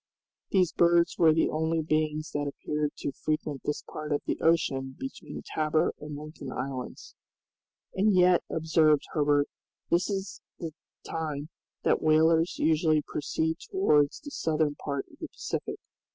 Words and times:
These 0.49 0.71
birds 0.71 1.19
were 1.19 1.31
the 1.31 1.51
only 1.51 1.83
beings 1.83 2.31
that 2.31 2.47
appeared 2.47 2.93
to 2.97 3.11
frequent 3.11 3.61
this 3.65 3.83
part 3.83 4.11
of 4.11 4.23
the 4.25 4.39
ocean 4.41 4.95
between 4.97 5.43
Tabor 5.53 5.93
and 5.99 6.17
Lincoln 6.17 6.51
Islands. 6.51 7.13
"And 7.93 8.11
yet," 8.15 8.41
observed 8.49 9.03
Herbert, 9.13 9.47
"this 9.91 10.09
is 10.09 10.41
the 10.57 10.71
time 11.03 11.49
that 11.83 12.01
whalers 12.01 12.57
usually 12.57 13.03
proceed 13.03 13.57
towards 13.69 14.19
the 14.19 14.31
southern 14.31 14.73
part 14.73 15.05
of 15.07 15.19
the 15.19 15.27
Pacific. 15.27 15.77